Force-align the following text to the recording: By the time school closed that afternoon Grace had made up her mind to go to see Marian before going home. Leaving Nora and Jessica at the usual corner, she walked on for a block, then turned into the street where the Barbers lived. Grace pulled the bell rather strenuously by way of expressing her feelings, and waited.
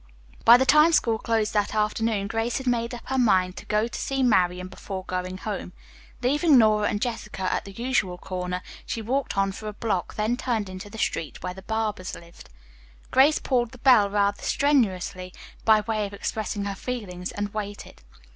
By 0.45 0.57
the 0.57 0.65
time 0.65 0.93
school 0.93 1.19
closed 1.19 1.53
that 1.53 1.75
afternoon 1.75 2.25
Grace 2.25 2.57
had 2.57 2.65
made 2.65 2.95
up 2.95 3.03
her 3.05 3.19
mind 3.19 3.55
to 3.57 3.67
go 3.67 3.87
to 3.87 3.99
see 3.99 4.23
Marian 4.23 4.67
before 4.67 5.03
going 5.05 5.37
home. 5.37 5.73
Leaving 6.23 6.57
Nora 6.57 6.87
and 6.89 6.99
Jessica 6.99 7.43
at 7.53 7.65
the 7.65 7.71
usual 7.71 8.17
corner, 8.17 8.63
she 8.83 8.99
walked 8.99 9.37
on 9.37 9.51
for 9.51 9.67
a 9.67 9.73
block, 9.73 10.15
then 10.15 10.37
turned 10.37 10.69
into 10.69 10.89
the 10.89 10.97
street 10.97 11.43
where 11.43 11.53
the 11.53 11.61
Barbers 11.61 12.15
lived. 12.15 12.49
Grace 13.11 13.37
pulled 13.37 13.73
the 13.73 13.77
bell 13.77 14.09
rather 14.09 14.41
strenuously 14.41 15.35
by 15.65 15.81
way 15.81 16.07
of 16.07 16.15
expressing 16.15 16.65
her 16.65 16.73
feelings, 16.73 17.31
and 17.33 17.53
waited. 17.53 18.01